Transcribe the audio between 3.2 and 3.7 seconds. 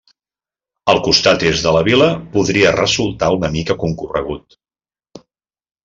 una